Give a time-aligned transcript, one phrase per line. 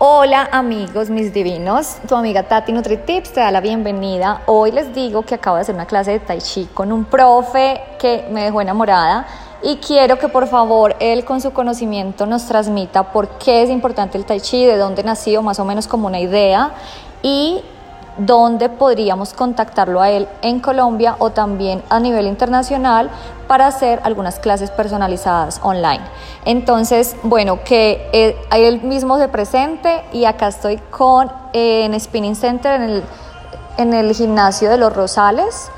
[0.00, 4.42] Hola amigos, mis divinos, tu amiga Tati NutriTips te da la bienvenida.
[4.46, 7.80] Hoy les digo que acabo de hacer una clase de Tai Chi con un profe
[7.98, 9.26] que me dejó enamorada
[9.60, 14.16] y quiero que por favor él con su conocimiento nos transmita por qué es importante
[14.16, 16.70] el Tai Chi, de dónde nació, más o menos como una idea
[17.20, 17.60] y
[18.18, 23.10] dónde podríamos contactarlo a él en Colombia o también a nivel internacional
[23.46, 26.00] para hacer algunas clases personalizadas online.
[26.44, 32.36] Entonces, bueno, que eh, él mismo se presente y acá estoy con eh, en Spinning
[32.36, 33.04] Center en el,
[33.78, 35.70] en el gimnasio de los Rosales,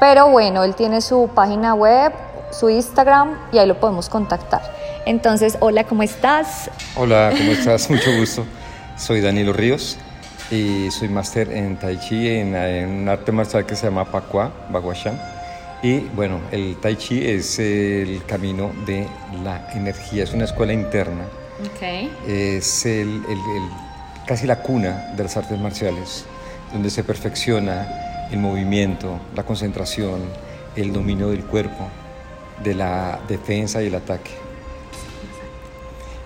[0.00, 2.12] pero bueno, él tiene su página web,
[2.50, 4.62] su Instagram y ahí lo podemos contactar.
[5.06, 6.70] Entonces, hola, ¿cómo estás?
[6.96, 7.88] Hola, ¿cómo estás?
[7.90, 8.44] Mucho gusto.
[8.96, 9.98] Soy Danilo Ríos
[10.50, 15.20] y soy máster en Tai Chi, en, un arte marcial que se llama Pakua, Baguashan.
[15.82, 19.06] Y bueno, el Tai Chi es el camino de
[19.42, 21.24] la energía, es una escuela interna.
[21.74, 22.10] Okay.
[22.26, 23.22] Es el,
[24.26, 26.24] casi la cuna de las artes marciales,
[26.72, 30.22] donde se perfecciona el movimiento, la concentración,
[30.76, 31.88] el dominio del cuerpo,
[32.62, 34.30] de la defensa y el ataque.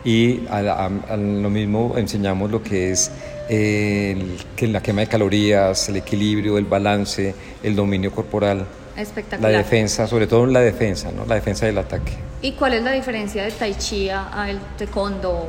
[0.05, 3.11] Y a, lo mismo enseñamos lo que es
[3.49, 8.67] el, que la quema de calorías, el equilibrio, el balance, el dominio corporal.
[8.97, 9.53] Espectacular.
[9.53, 11.25] La defensa, sobre todo la defensa, ¿no?
[11.27, 12.13] La defensa del ataque.
[12.43, 15.49] ¿Y cuál es la diferencia de Tai Chi al Taekwondo?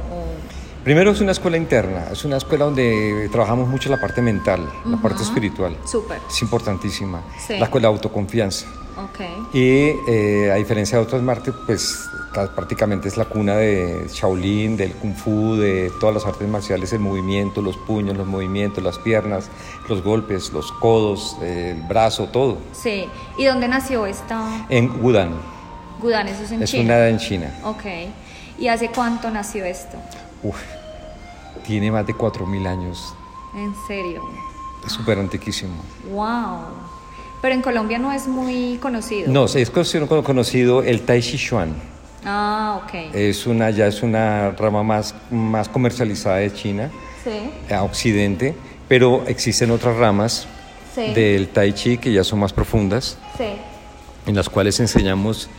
[0.83, 4.97] Primero es una escuela interna, es una escuela donde trabajamos mucho la parte mental, la
[4.97, 5.75] parte espiritual.
[5.85, 6.19] Súper.
[6.29, 7.21] Es importantísima.
[7.49, 8.65] La escuela de autoconfianza.
[9.11, 9.35] Okay.
[9.53, 12.09] Y eh, a diferencia de otras martes, pues
[12.55, 16.99] prácticamente es la cuna de Shaolin, del Kung Fu, de todas las artes marciales, el
[16.99, 19.49] movimiento, los puños, los movimientos, las piernas,
[19.87, 22.57] los golpes, los codos, el brazo, todo.
[22.71, 23.07] Sí.
[23.37, 24.65] ¿Y dónde nació esta?
[24.69, 25.33] En Wudan.
[26.01, 26.83] Wudan, eso es en es China.
[26.83, 27.59] Es una en China.
[27.63, 27.83] Ok.
[28.59, 29.97] ¿Y hace cuánto nació esto?
[30.43, 30.61] Uf,
[31.65, 33.13] tiene más de 4.000 años.
[33.55, 34.21] ¿En serio?
[34.85, 35.73] Es súper antiquísimo.
[36.11, 36.98] ¡Wow!
[37.41, 39.31] Pero en Colombia no es muy conocido.
[39.31, 41.73] No, es conocido el Tai Chi Chuan.
[42.25, 43.13] Ah, ok.
[43.13, 46.91] Es una, ya es una rama más, más comercializada de China,
[47.23, 47.73] sí.
[47.73, 48.55] a Occidente,
[48.87, 50.47] pero existen otras ramas
[50.95, 53.45] del Tai Chi que ya son más profundas, sí.
[54.25, 55.49] en las cuales enseñamos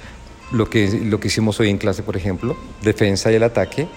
[0.52, 3.88] lo que, lo que hicimos hoy en clase, por ejemplo, defensa y el ataque,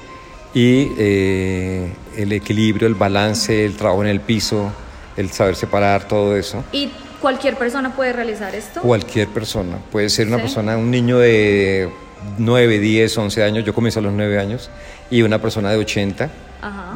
[0.54, 4.72] y eh, el equilibrio, el balance, el trabajo en el piso,
[5.18, 6.64] el saber separar, todo eso.
[6.72, 6.90] ¿Y
[7.24, 8.82] cualquier persona puede realizar esto?
[8.82, 9.78] Cualquier persona.
[9.94, 11.90] Puede ser una persona, un niño de
[12.38, 14.70] 9, 10, 11 años, yo comencé a los 9 años,
[15.10, 16.30] y una persona de 80,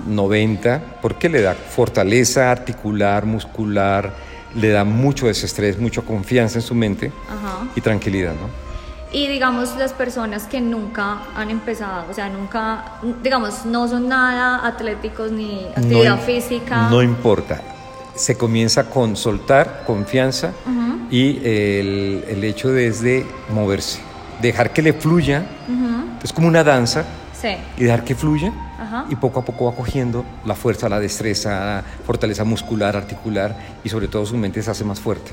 [0.05, 4.13] 90, porque le da fortaleza articular, muscular,
[4.53, 7.13] le da mucho desestrés, mucha confianza en su mente
[7.73, 8.49] y tranquilidad, ¿no?
[9.13, 14.67] Y digamos las personas que nunca han empezado, o sea, nunca, digamos, no son nada
[14.67, 16.89] atléticos ni actividad física.
[16.89, 17.61] No importa,
[18.17, 20.51] se comienza con soltar, confianza
[21.09, 23.99] y el, el hecho desde moverse
[24.41, 25.45] dejar que le fluya,
[26.23, 27.05] es como una danza,
[27.77, 28.51] y dejar que fluya,
[29.09, 33.89] y poco a poco va cogiendo la fuerza, la destreza, la fortaleza muscular, articular, y
[33.89, 35.31] sobre todo su mente se hace más fuerte.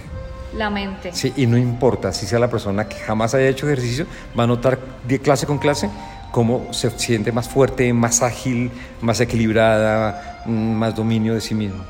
[0.56, 1.10] La mente.
[1.12, 4.06] Sí, y no importa si sea la persona que jamás haya hecho ejercicio,
[4.38, 5.90] va a notar de clase con clase
[6.30, 8.70] cómo se siente más fuerte, más ágil,
[9.00, 11.82] más equilibrada, mm, más dominio de sí mismo.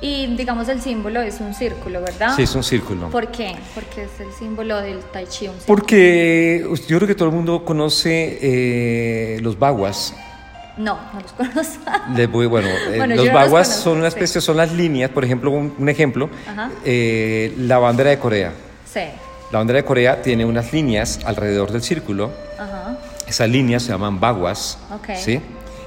[0.00, 2.34] Y digamos el símbolo es un círculo, ¿verdad?
[2.36, 3.10] Sí, es un círculo.
[3.10, 3.56] ¿Por qué?
[3.74, 5.48] Porque es el símbolo del Tai Chi.
[5.66, 10.14] Porque yo creo que todo el mundo conoce eh, los baguas.
[10.76, 11.90] No, no los conozco.
[12.14, 15.88] Les voy, bueno, eh, los baguas son una especie, son las líneas, por ejemplo, un,
[15.88, 16.28] ejemplo,
[16.84, 18.52] eh, la bandera de Corea.
[18.92, 19.00] Sí.
[19.52, 22.32] La bandera de Corea tiene unas líneas alrededor del círculo.
[22.58, 22.98] Ajá.
[23.26, 24.78] Esas líneas se llaman baguas.
[25.00, 25.16] Okay.
[25.16, 25.40] ¿sí?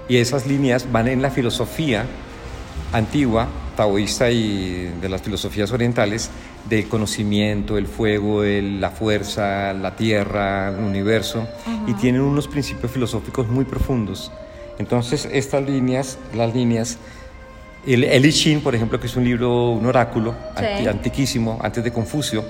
[0.07, 2.05] Y esas líneas van en la filosofía
[2.93, 6.29] antigua taoísta y de las filosofías orientales
[6.67, 11.47] del conocimiento, el fuego, la fuerza, la tierra, el universo,
[11.87, 14.33] y tienen unos principios filosóficos muy profundos.
[14.79, 16.97] Entonces, estas líneas, las líneas,
[17.85, 20.35] el, el I Ching, por ejemplo, que es un libro, un oráculo
[20.89, 22.43] antiquísimo, antes de Confucio,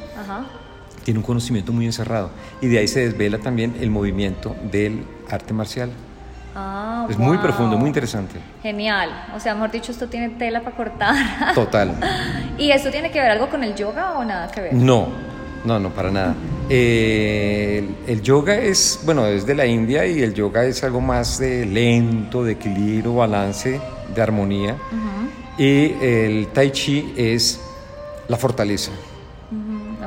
[1.03, 2.31] tiene un conocimiento muy encerrado,
[2.61, 5.91] y de ahí se desvela también el movimiento del arte marcial.
[6.59, 8.39] Ah, es muy profundo, muy interesante.
[8.63, 9.27] Genial.
[9.35, 11.15] O sea, mejor dicho, esto tiene tela para cortar.
[11.53, 11.93] Total.
[12.57, 14.73] ¿Y esto tiene que ver algo con el yoga o nada que ver?
[14.73, 15.07] No,
[15.63, 16.33] no, no, para nada.
[16.67, 21.37] Eh, el, yoga es, bueno, es de la India y el yoga es algo más
[21.37, 23.79] de lento, de equilibrio, balance,
[24.15, 24.75] de armonía.
[25.59, 27.61] Y el tai chi es
[28.27, 28.91] la fortaleza.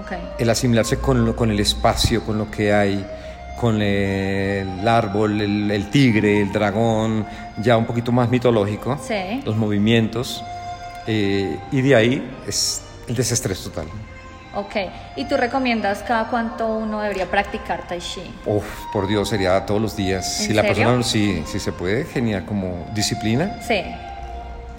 [0.04, 0.18] okay.
[0.36, 3.06] El asimilarse con, con el espacio, con lo que hay
[3.60, 7.26] con el árbol, el, el tigre, el dragón,
[7.62, 9.42] ya un poquito más mitológico, Sí.
[9.44, 10.42] los movimientos,
[11.06, 13.84] eh, y de ahí es el desestrés total.
[14.54, 14.74] Ok.
[15.16, 18.22] ¿Y tú recomiendas cada cuánto uno debería practicar Tai Chi?
[18.46, 18.64] Uf,
[18.94, 20.40] por Dios, sería todos los días.
[20.40, 20.76] ¿En Si la serio?
[20.76, 23.82] persona, sí, si se puede, genial, como disciplina, Sí.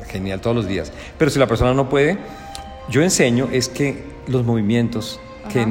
[0.09, 0.91] genial todos los días.
[1.19, 2.17] Pero si la persona no puede,
[2.89, 5.19] yo enseño es que los movimientos,
[5.53, 5.69] que Ajá.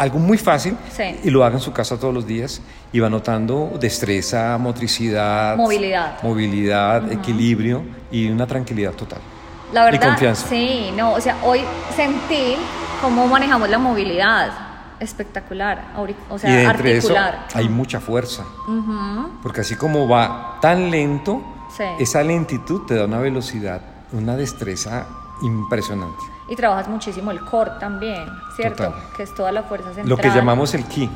[0.00, 1.04] Algo muy fácil, Sí.
[1.24, 2.62] y lo haga en su casa todos los días,
[2.92, 6.22] y va notando destreza, motricidad, Movilidad.
[6.22, 9.20] movilidad, equilibrio y una tranquilidad total.
[9.72, 10.48] La Y verdad, confianza.
[10.48, 11.60] sí, no, o sea, hoy
[11.94, 12.56] sentí
[13.02, 14.50] cómo manejamos la movilidad.
[14.98, 15.92] Espectacular,
[16.28, 17.46] o sea, y entre eso articular.
[17.54, 21.42] hay mucha fuerza, Ujú, porque así como va tan lento,
[21.76, 21.84] Sí.
[21.98, 23.80] esa lentitud te da una velocidad,
[24.12, 25.06] una destreza
[25.42, 26.22] impresionante.
[26.50, 28.84] Y trabajas muchísimo el core también, ¿cierto?
[28.86, 29.02] Total.
[29.16, 30.08] Que es toda la fuerza central.
[30.08, 31.08] Lo que llamamos el ki,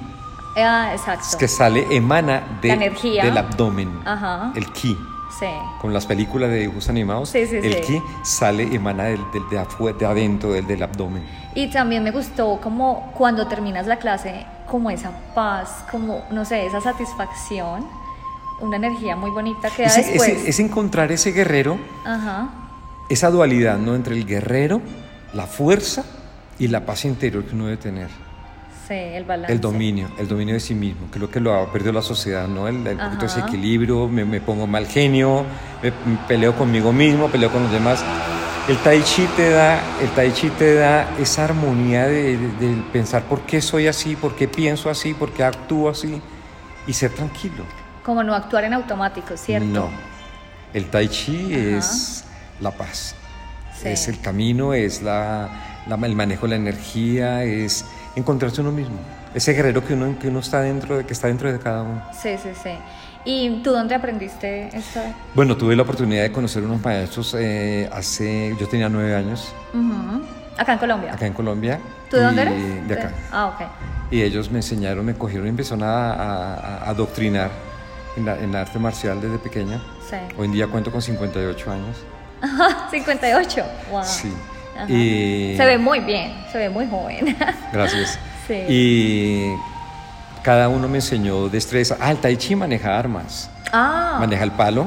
[0.57, 1.25] Ah, exacto.
[1.29, 3.25] es que sale, emana de, La energía.
[3.25, 3.91] del abdomen.
[4.07, 4.53] Ajá.
[4.55, 4.97] El ki.
[5.41, 5.47] Sí.
[5.81, 9.59] Con las películas de dibujos animados, Sí, sí, el ki sale, emana del, del- de,
[9.59, 11.27] afuera, de adentro, del, del abdomen.
[11.57, 16.65] Y también me gustó como cuando terminas la clase, como esa paz, como, no sé,
[16.67, 17.85] esa satisfacción,
[18.61, 20.29] una energía muy bonita que da Es, después.
[20.29, 22.51] es- es encontrar ese guerrero, Ajá.
[23.09, 23.97] esa dualidad ¿no?
[23.97, 24.81] entre el guerrero,
[25.35, 26.05] la fuerza
[26.59, 28.09] y la paz interior que uno debe tener.
[28.87, 29.53] Sí, el balance.
[29.53, 32.03] El dominio, el dominio de sí mismo, que es lo que lo ha perdido la
[32.03, 32.69] sociedad, ¿no?
[32.69, 33.49] El, el poquito ese Ajá.
[33.49, 35.45] equilibrio, me, me pongo mal genio,
[35.83, 38.05] me, me peleo conmigo mismo, peleo con los demás.
[38.69, 42.83] El tai chi te da, el tai chi te da esa armonía de, de- de
[42.93, 46.21] pensar por qué soy así, por qué pienso así, por qué actúo así
[46.87, 47.65] y ser tranquilo.
[48.03, 49.67] Como no actuar en automático, ¿cierto?
[49.67, 49.89] No,
[50.75, 51.79] el tai chi Ajá.
[51.79, 52.25] es
[52.61, 53.15] la paz,
[53.85, 53.89] Sí.
[53.91, 55.49] es el camino, es la,
[55.87, 57.85] la- el manejo de la energía, es
[58.17, 58.97] encontrarse uno mismo.
[59.35, 62.03] Ese guerrero que uno, que uno está dentro de, que está dentro de cada uno.
[62.13, 62.71] Sí, sí, sí.
[63.25, 65.01] ¿Y tú dónde aprendiste esto?
[65.35, 70.23] Bueno, tuve la oportunidad de conocer unos maestros eh, hace, yo tenía nueve años Ujú.
[70.59, 71.15] Acá en Colombia.
[71.15, 71.81] acá en Colombia.
[72.11, 72.87] ¿Tú de dónde eres?
[72.89, 73.13] De acá.
[73.33, 74.13] Ah, ok.
[74.13, 76.55] Y ellos me enseñaron, me cogieron y empezaron a, a-
[76.85, 77.51] a adoctrinar
[78.17, 79.83] en la, en la arte marcial desde pequeña.
[80.09, 80.17] Sí.
[80.39, 81.97] Hoy en día cuento con 58 años.
[82.91, 83.65] 58.
[83.91, 84.03] Wow.
[84.05, 84.33] Sí.
[84.89, 87.37] Y- Se ve muy bien, se ve muy joven.
[87.73, 88.19] Gracias.
[88.47, 88.55] Sí.
[88.69, 89.55] Y
[90.43, 91.97] cada uno me enseñó destreza.
[92.01, 93.49] Ah, el tai chi maneja armas.
[93.73, 94.87] ah, Maneja el palo,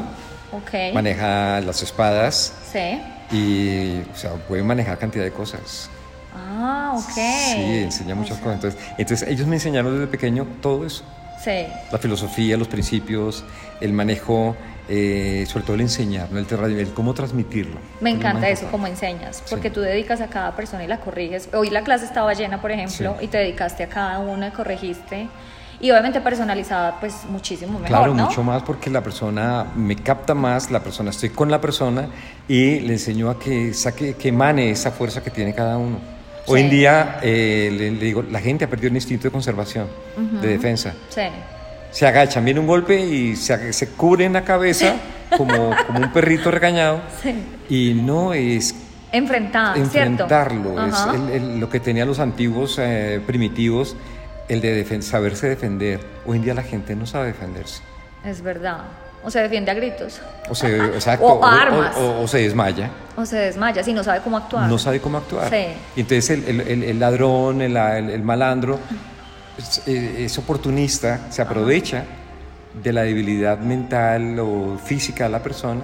[0.52, 0.94] ok.
[0.94, 3.02] maneja las espadas Sí.
[3.36, 5.90] y, o sea, puede manejar cantidad de cosas.
[6.36, 7.14] Ah, ok.
[7.14, 8.56] Sí, enseña muchas cosas.
[8.56, 11.04] Entonces, entonces, ellos me enseñaron desde pequeño todo eso.
[11.44, 11.66] Sí.
[11.92, 13.44] La filosofía, los principios,
[13.82, 14.56] el manejo,
[14.90, 16.40] eh, sobre todo el enseñar, ¿no?
[16.40, 17.78] el, el cómo transmitirlo.
[18.02, 19.74] Me encanta eso, como enseñas, porque Sí.
[19.76, 21.50] tú dedicas a cada persona y la corriges.
[21.54, 23.26] Hoy la clase estaba llena, por ejemplo, Sí.
[23.26, 25.28] y te dedicaste a cada una corregiste.
[25.80, 28.26] Y obviamente personalizada, pues muchísimo mejor, Claro, ¿no?
[28.26, 32.08] mucho más porque la persona me capta más, la persona, estoy con la persona
[32.48, 36.00] y le enseño a que saque, que emane esa fuerza que tiene cada uno.
[36.48, 39.86] Hoy en día, eh, le, le digo, la gente ha perdido el instinto de conservación,
[40.42, 40.94] de defensa.
[41.10, 41.22] Sí.
[41.92, 44.96] Se agachan, viene un golpe y se, se cubren la cabeza
[45.36, 47.36] como, como un perrito regañado Sí.
[47.70, 48.76] y no es
[49.12, 51.14] Enfrentar, enfrentarlo, ¿cierto?
[51.14, 53.96] es el- el- lo que tenían los antiguos eh, primitivos,
[54.50, 56.00] el de defen- saberse defender.
[56.26, 57.82] Hoy en día la gente no sabe defenderse.
[58.26, 58.80] Es verdad.
[59.24, 60.22] O se defiende a gritos.
[60.50, 61.96] O se, exacto, O armas.
[61.98, 64.70] o- o se desmaya, O se desmaya si no sabe cómo actuar.
[64.70, 65.50] no sabe cómo actuar.
[65.50, 65.66] Sí.
[65.96, 68.80] Y entonces el, el- el- ladrón, el- el malandro,
[69.58, 72.04] es, eh, es oportunista, se aprovecha
[72.84, 75.82] de la debilidad mental o física de la persona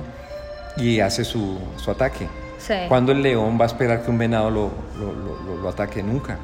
[0.77, 2.27] y hace su, su ataque.
[2.59, 2.73] Sí.
[2.87, 6.01] Cuando el león va a esperar que un venado lo, lo- lo- lo- lo ataque?
[6.03, 6.37] Nunca.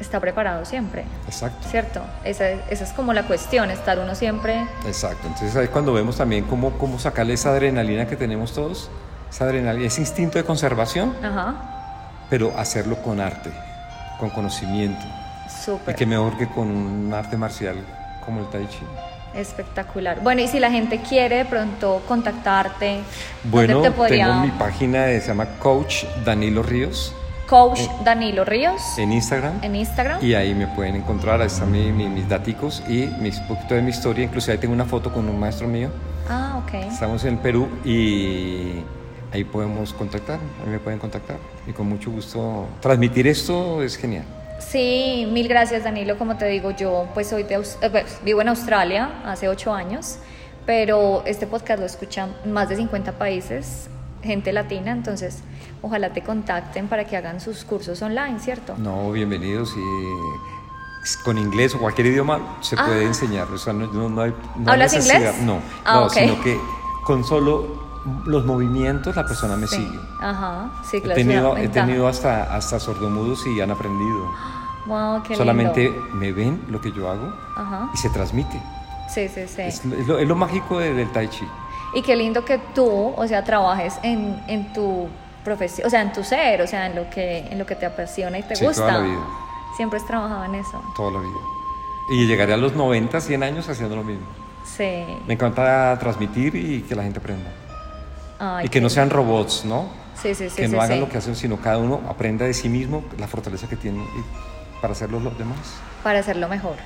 [0.00, 1.04] Está preparado siempre.
[1.26, 1.66] Exacto.
[1.70, 2.00] ¿Cierto?
[2.24, 4.62] Esa, esa es como la cuestión, estar uno siempre.
[4.86, 5.26] Exacto.
[5.26, 8.90] Entonces ahí cuando vemos también cómo, cómo sacarle esa adrenalina que tenemos todos,
[9.30, 11.54] esa adrenalina, ese instinto de conservación, Ajá.
[12.30, 13.50] pero hacerlo con arte,
[14.20, 15.04] con conocimiento.
[15.46, 15.94] Y Súper.
[15.94, 17.76] qué mejor que con un arte marcial
[18.24, 18.80] como el tai chi.
[19.34, 20.20] Espectacular.
[20.22, 23.00] Bueno, y si la gente quiere de pronto contactarte,
[23.44, 24.26] Bueno, ¿dónde te podría...
[24.28, 27.14] tengo mi página, eh, se llama Coach Danilo Ríos
[27.46, 29.60] Coach Danilo Ríos en Instagram.
[29.62, 30.24] en Instagram.
[30.24, 33.82] Y ahí me pueden encontrar, ahí están mi- mi- mis daticos y mis poquito de
[33.82, 34.24] mi historia.
[34.24, 35.90] Inclusive ahí tengo una foto con un maestro mío.
[36.28, 36.74] Ah, ok.
[36.90, 38.80] Estamos en Perú y
[39.32, 41.36] ahí podemos contactar, ahí me pueden contactar.
[41.68, 44.24] Y con mucho gusto transmitir esto es genial.
[44.58, 46.18] Sí, mil gracias Danilo.
[46.18, 50.16] Como te digo, yo pues soy de, eh, pues, vivo en Australia hace ocho años,
[50.64, 53.88] pero este podcast lo escuchan más de 50 países,
[54.22, 55.40] gente latina, entonces
[55.82, 58.74] ojalá te contacten para que hagan sus cursos online, ¿cierto?
[58.78, 63.08] No, bienvenidos y con inglés o cualquier idioma se puede Ah.
[63.08, 63.46] enseñar.
[63.52, 65.16] O sea, no, no- no hay, no ¿Hablas necesidad.
[65.34, 65.42] inglés?
[65.42, 66.58] No, Ah, no sino que
[67.04, 67.85] con solo
[68.24, 69.76] los movimientos la persona me Sí.
[69.76, 69.98] sigue.
[70.20, 71.20] Ajá, sí, He claro.
[71.20, 74.26] es tenido, he tenido hasta, hasta sordomudos y han aprendido.
[74.86, 76.06] Wow, qué Solamente lindo.
[76.14, 77.90] me ven lo que yo hago Ajá.
[77.92, 78.60] y se transmite.
[79.12, 79.62] Sí, sí, sí.
[79.62, 81.46] Es, es lo, es lo mágico de- del tai chi.
[81.94, 85.08] Y qué lindo que tú, o sea, trabajes en, en tu
[85.44, 87.86] profesión, o sea, en tu ser, o sea, en lo que, en lo que te
[87.86, 88.82] apasiona y te Sí, gusta.
[88.82, 89.20] toda la vida.
[89.76, 90.82] Siempre has trabajado en eso.
[90.96, 91.38] toda la vida.
[92.10, 94.26] Y llegaré a los 90, 100 años haciendo lo mismo.
[94.64, 95.04] Sí.
[95.26, 97.50] Me encanta transmitir y que la gente aprenda.
[98.38, 99.88] Ay, y que no sean robots, ¿no?
[100.20, 100.56] Sí, sí, sí.
[100.56, 101.00] que sí, no hagan sí.
[101.00, 104.04] lo que hacen, sino cada uno aprenda de sí mismo la fortaleza que tiene
[104.80, 105.58] para hacerlo los demás.
[106.02, 106.76] Para hacerlo mejor.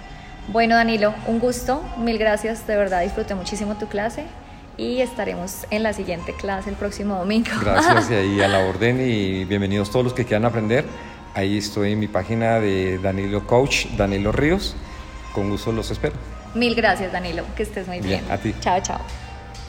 [0.49, 1.83] Bueno, Danilo, un gusto.
[1.99, 2.67] Mil gracias.
[2.67, 4.25] De verdad, disfruté muchísimo tu clase.
[4.77, 7.51] Y estaremos en la siguiente clase el próximo domingo.
[7.61, 10.87] Gracias y ahí a la orden y bienvenidos todos los que quieran aprender.
[11.35, 14.75] Ahí estoy en mi página de Danilo Coach, Danilo Ríos.
[15.35, 16.15] Con gusto los espero.
[16.55, 17.45] Mil gracias, Danilo.
[17.57, 18.23] Que estés muy bien.
[18.23, 18.55] Bien, a ti.
[18.61, 19.30] Chao, chao.